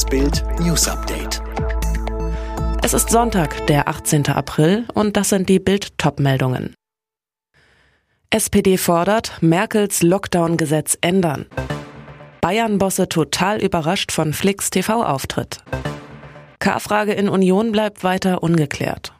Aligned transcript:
Das 0.00 0.08
Bild 0.08 0.42
News 0.60 0.88
Update. 0.88 1.42
Es 2.82 2.94
ist 2.94 3.10
Sonntag, 3.10 3.66
der 3.66 3.86
18. 3.86 4.28
April, 4.28 4.86
und 4.94 5.14
das 5.18 5.28
sind 5.28 5.50
die 5.50 5.58
Bild-Top-Meldungen. 5.58 6.72
SPD 8.30 8.78
fordert, 8.78 9.36
Merkels 9.42 10.02
Lockdown-Gesetz 10.02 10.96
ändern. 11.02 11.44
Bayern-Bosse 12.40 13.10
total 13.10 13.62
überrascht 13.62 14.10
von 14.10 14.32
Flicks 14.32 14.70
TV-Auftritt. 14.70 15.58
K-Frage 16.60 17.12
in 17.12 17.28
Union 17.28 17.70
bleibt 17.70 18.02
weiter 18.02 18.42
ungeklärt. 18.42 19.12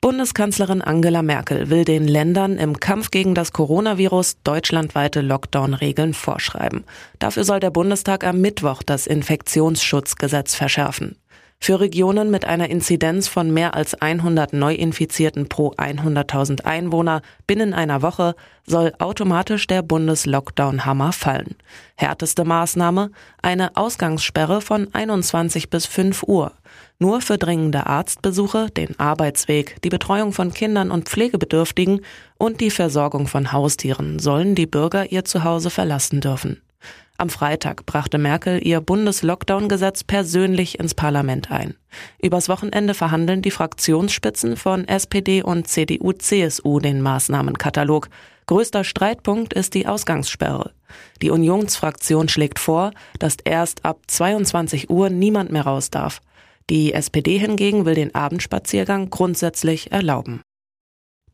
Bundeskanzlerin 0.00 0.82
Angela 0.82 1.22
Merkel 1.22 1.70
will 1.70 1.84
den 1.84 2.06
Ländern 2.06 2.58
im 2.58 2.78
Kampf 2.80 3.10
gegen 3.10 3.34
das 3.34 3.52
Coronavirus 3.52 4.36
deutschlandweite 4.44 5.20
Lockdown-Regeln 5.20 6.14
vorschreiben. 6.14 6.84
Dafür 7.18 7.44
soll 7.44 7.60
der 7.60 7.70
Bundestag 7.70 8.24
am 8.24 8.40
Mittwoch 8.40 8.82
das 8.82 9.06
Infektionsschutzgesetz 9.06 10.54
verschärfen. 10.54 11.16
Für 11.58 11.80
Regionen 11.80 12.30
mit 12.30 12.44
einer 12.44 12.70
Inzidenz 12.70 13.26
von 13.26 13.52
mehr 13.52 13.74
als 13.74 13.94
100 13.94 14.52
Neuinfizierten 14.52 15.48
pro 15.48 15.72
100.000 15.72 16.64
Einwohner 16.64 17.22
binnen 17.46 17.74
einer 17.74 18.02
Woche 18.02 18.34
soll 18.66 18.92
automatisch 18.98 19.66
der 19.66 19.82
Bundeslockdown-Hammer 19.82 21.12
fallen. 21.12 21.56
Härteste 21.96 22.44
Maßnahme? 22.44 23.10
Eine 23.42 23.76
Ausgangssperre 23.76 24.60
von 24.60 24.92
21 24.92 25.70
bis 25.70 25.86
5 25.86 26.24
Uhr. 26.24 26.52
Nur 26.98 27.20
für 27.20 27.38
dringende 27.38 27.86
Arztbesuche, 27.86 28.70
den 28.70 28.98
Arbeitsweg, 29.00 29.80
die 29.82 29.88
Betreuung 29.88 30.32
von 30.32 30.52
Kindern 30.52 30.90
und 30.90 31.08
Pflegebedürftigen 31.08 32.00
und 32.38 32.60
die 32.60 32.70
Versorgung 32.70 33.26
von 33.26 33.52
Haustieren 33.52 34.18
sollen 34.18 34.54
die 34.54 34.66
Bürger 34.66 35.10
ihr 35.10 35.24
Zuhause 35.24 35.70
verlassen 35.70 36.20
dürfen. 36.20 36.60
Am 37.18 37.30
Freitag 37.30 37.86
brachte 37.86 38.18
Merkel 38.18 38.64
ihr 38.66 38.82
Bundeslockdown-Gesetz 38.82 40.04
persönlich 40.04 40.78
ins 40.78 40.94
Parlament 40.94 41.50
ein. 41.50 41.74
Übers 42.20 42.50
Wochenende 42.50 42.92
verhandeln 42.92 43.40
die 43.40 43.50
Fraktionsspitzen 43.50 44.56
von 44.56 44.86
SPD 44.86 45.42
und 45.42 45.66
CDU-CSU 45.66 46.78
den 46.80 47.00
Maßnahmenkatalog. 47.00 48.10
Größter 48.44 48.84
Streitpunkt 48.84 49.54
ist 49.54 49.72
die 49.72 49.86
Ausgangssperre. 49.86 50.72
Die 51.22 51.30
Unionsfraktion 51.30 52.28
schlägt 52.28 52.58
vor, 52.58 52.92
dass 53.18 53.36
erst 53.44 53.86
ab 53.86 54.00
22 54.06 54.90
Uhr 54.90 55.08
niemand 55.08 55.50
mehr 55.50 55.64
raus 55.64 55.88
darf. 55.88 56.20
Die 56.68 56.92
SPD 56.92 57.38
hingegen 57.38 57.86
will 57.86 57.94
den 57.94 58.14
Abendspaziergang 58.14 59.08
grundsätzlich 59.08 59.90
erlauben. 59.90 60.42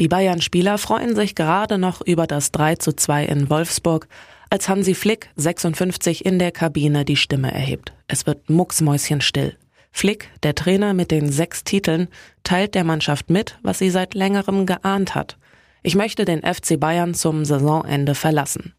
Die 0.00 0.08
Bayern-Spieler 0.08 0.78
freuen 0.78 1.14
sich 1.16 1.34
gerade 1.34 1.76
noch 1.76 2.00
über 2.00 2.26
das 2.26 2.52
3 2.52 2.76
zu 2.76 2.94
2 2.94 3.24
in 3.26 3.50
Wolfsburg 3.50 4.08
als 4.50 4.68
Hansi 4.68 4.94
Flick, 4.94 5.30
56, 5.36 6.24
in 6.24 6.38
der 6.38 6.52
Kabine 6.52 7.04
die 7.04 7.16
Stimme 7.16 7.52
erhebt. 7.52 7.92
Es 8.06 8.26
wird 8.26 8.48
mucksmäuschenstill. 8.50 9.56
Flick, 9.90 10.30
der 10.42 10.54
Trainer 10.54 10.94
mit 10.94 11.10
den 11.10 11.30
sechs 11.30 11.64
Titeln, 11.64 12.08
teilt 12.44 12.74
der 12.74 12.84
Mannschaft 12.84 13.30
mit, 13.30 13.58
was 13.62 13.78
sie 13.78 13.90
seit 13.90 14.14
längerem 14.14 14.66
geahnt 14.66 15.14
hat. 15.14 15.36
Ich 15.82 15.94
möchte 15.94 16.24
den 16.24 16.42
FC 16.42 16.78
Bayern 16.78 17.14
zum 17.14 17.44
Saisonende 17.44 18.14
verlassen. 18.14 18.74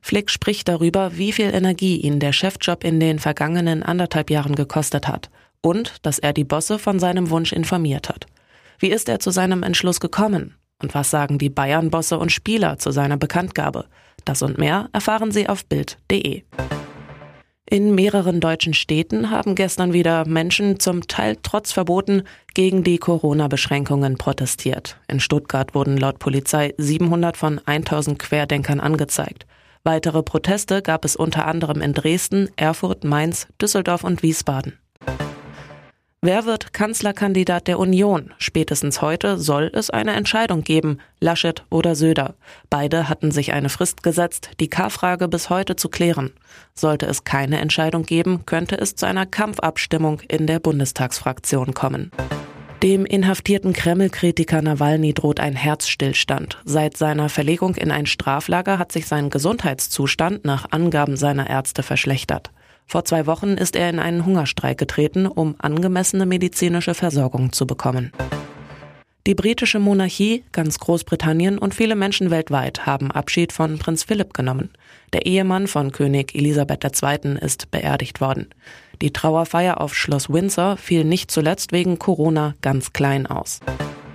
Flick 0.00 0.30
spricht 0.30 0.68
darüber, 0.68 1.16
wie 1.16 1.32
viel 1.32 1.52
Energie 1.52 1.96
ihn 1.96 2.20
der 2.20 2.32
Chefjob 2.32 2.84
in 2.84 3.00
den 3.00 3.18
vergangenen 3.18 3.82
anderthalb 3.82 4.30
Jahren 4.30 4.54
gekostet 4.54 5.08
hat 5.08 5.30
und 5.60 5.94
dass 6.02 6.18
er 6.18 6.32
die 6.32 6.44
Bosse 6.44 6.78
von 6.78 6.98
seinem 6.98 7.30
Wunsch 7.30 7.52
informiert 7.52 8.08
hat. 8.08 8.26
Wie 8.78 8.90
ist 8.90 9.08
er 9.08 9.18
zu 9.18 9.30
seinem 9.30 9.62
Entschluss 9.62 10.00
gekommen? 10.00 10.54
Und 10.80 10.94
was 10.94 11.10
sagen 11.10 11.38
die 11.38 11.50
Bayern-Bosse 11.50 12.18
und 12.18 12.30
Spieler 12.30 12.78
zu 12.78 12.92
seiner 12.92 13.16
Bekanntgabe? 13.16 13.86
Das 14.28 14.42
und 14.42 14.58
mehr 14.58 14.90
erfahren 14.92 15.32
Sie 15.32 15.48
auf 15.48 15.64
Bild.de. 15.64 16.42
In 17.64 17.94
mehreren 17.94 18.40
deutschen 18.40 18.74
Städten 18.74 19.30
haben 19.30 19.54
gestern 19.54 19.94
wieder 19.94 20.28
Menschen 20.28 20.78
zum 20.78 21.08
Teil 21.08 21.38
trotz 21.42 21.72
Verboten 21.72 22.24
gegen 22.52 22.84
die 22.84 22.98
Corona-Beschränkungen 22.98 24.18
protestiert. 24.18 25.00
In 25.08 25.20
Stuttgart 25.20 25.74
wurden 25.74 25.96
laut 25.96 26.18
Polizei 26.18 26.74
700 26.76 27.38
von 27.38 27.58
1000 27.64 28.18
Querdenkern 28.18 28.80
angezeigt. 28.80 29.46
Weitere 29.82 30.22
Proteste 30.22 30.82
gab 30.82 31.06
es 31.06 31.16
unter 31.16 31.46
anderem 31.46 31.80
in 31.80 31.94
Dresden, 31.94 32.50
Erfurt, 32.56 33.04
Mainz, 33.04 33.46
Düsseldorf 33.58 34.04
und 34.04 34.22
Wiesbaden. 34.22 34.74
Wer 36.20 36.46
wird 36.46 36.72
Kanzlerkandidat 36.72 37.68
der 37.68 37.78
Union? 37.78 38.34
Spätestens 38.38 39.00
heute 39.00 39.38
soll 39.38 39.70
es 39.72 39.88
eine 39.88 40.14
Entscheidung 40.14 40.62
geben, 40.62 40.98
Laschet 41.20 41.62
oder 41.70 41.94
Söder. 41.94 42.34
Beide 42.70 43.08
hatten 43.08 43.30
sich 43.30 43.52
eine 43.52 43.68
Frist 43.68 44.02
gesetzt, 44.02 44.50
die 44.58 44.66
K-Frage 44.66 45.28
bis 45.28 45.48
heute 45.48 45.76
zu 45.76 45.88
klären. 45.88 46.32
Sollte 46.74 47.06
es 47.06 47.22
keine 47.22 47.60
Entscheidung 47.60 48.02
geben, 48.02 48.46
könnte 48.46 48.76
es 48.76 48.96
zu 48.96 49.06
einer 49.06 49.26
Kampfabstimmung 49.26 50.20
in 50.26 50.48
der 50.48 50.58
Bundestagsfraktion 50.58 51.72
kommen. 51.72 52.10
Dem 52.82 53.06
inhaftierten 53.06 53.72
Kreml-Kritiker 53.72 54.60
Nawalny 54.60 55.14
droht 55.14 55.38
ein 55.38 55.54
Herzstillstand. 55.54 56.58
Seit 56.64 56.96
seiner 56.96 57.28
Verlegung 57.28 57.76
in 57.76 57.92
ein 57.92 58.06
Straflager 58.06 58.80
hat 58.80 58.90
sich 58.90 59.06
sein 59.06 59.30
Gesundheitszustand 59.30 60.44
nach 60.44 60.72
Angaben 60.72 61.16
seiner 61.16 61.48
Ärzte 61.48 61.84
verschlechtert. 61.84 62.50
Vor 62.90 63.04
zwei 63.04 63.26
Wochen 63.26 63.50
ist 63.50 63.76
er 63.76 63.90
in 63.90 63.98
einen 63.98 64.24
Hungerstreik 64.24 64.78
getreten, 64.78 65.26
um 65.26 65.56
angemessene 65.58 66.24
medizinische 66.24 66.94
Versorgung 66.94 67.52
zu 67.52 67.66
bekommen. 67.66 68.12
Die 69.26 69.34
britische 69.34 69.78
Monarchie, 69.78 70.42
ganz 70.52 70.78
Großbritannien 70.78 71.58
und 71.58 71.74
viele 71.74 71.94
Menschen 71.94 72.30
weltweit 72.30 72.86
haben 72.86 73.10
Abschied 73.10 73.52
von 73.52 73.78
Prinz 73.78 74.04
Philipp 74.04 74.32
genommen. 74.32 74.70
Der 75.12 75.26
Ehemann 75.26 75.66
von 75.66 75.92
König 75.92 76.34
Elisabeth 76.34 76.82
II. 76.82 77.36
ist 77.38 77.70
beerdigt 77.70 78.22
worden. 78.22 78.46
Die 79.02 79.12
Trauerfeier 79.12 79.82
auf 79.82 79.94
Schloss 79.94 80.30
Windsor 80.30 80.78
fiel 80.78 81.04
nicht 81.04 81.30
zuletzt 81.30 81.72
wegen 81.72 81.98
Corona 81.98 82.54
ganz 82.62 82.94
klein 82.94 83.26
aus. 83.26 83.60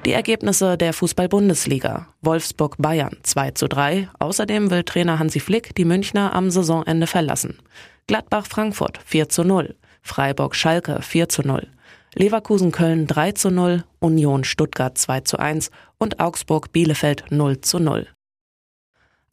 Die 0.07 0.13
Ergebnisse 0.13 0.77
der 0.77 0.93
Fußball-Bundesliga. 0.93 2.07
Wolfsburg 2.21 2.75
Bayern 2.79 3.15
2 3.21 3.51
zu 3.51 3.67
3. 3.67 4.09
Außerdem 4.17 4.71
will 4.71 4.83
Trainer 4.83 5.19
Hansi 5.19 5.39
Flick 5.39 5.75
die 5.75 5.85
Münchner 5.85 6.33
am 6.33 6.49
Saisonende 6.49 7.05
verlassen. 7.05 7.59
Gladbach 8.07 8.45
Frankfurt 8.47 8.99
4 9.05 9.29
zu 9.29 9.43
0, 9.43 9.75
Freiburg 10.01 10.55
Schalke 10.55 11.01
4 11.01 11.29
zu 11.29 11.41
0, 11.41 11.67
Leverkusen 12.15 12.71
Köln 12.71 13.07
3 13.07 13.31
zu 13.31 13.49
0, 13.49 13.85
Union 13.99 14.43
Stuttgart 14.43 14.97
2 14.97 15.21
zu 15.21 15.39
1 15.39 15.71
und 15.97 16.19
Augsburg 16.19 16.71
Bielefeld 16.71 17.25
0 17.31 17.61
zu 17.61 17.79
0. 17.79 18.07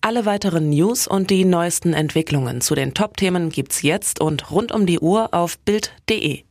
Alle 0.03 0.25
weiteren 0.25 0.71
News 0.71 1.07
und 1.07 1.31
die 1.31 1.45
neuesten 1.45 1.93
Entwicklungen 1.93 2.61
zu 2.61 2.75
den 2.75 2.95
Top-Themen 2.95 3.51
gibt's 3.51 3.83
jetzt 3.83 4.21
und 4.21 4.51
rund 4.51 4.73
um 4.73 4.87
die 4.87 4.99
Uhr 4.99 5.35
auf 5.35 5.59
Bild.de. 5.59 6.45